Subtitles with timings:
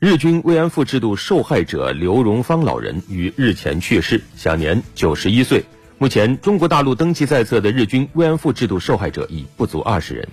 [0.00, 5.64] 日军慰安妇制度受害者刘荣芳老人于日前去世享年九十一岁。
[5.98, 10.28] 目前中国大陆登记在册的日军慰安妇制度受害者已不足二十人。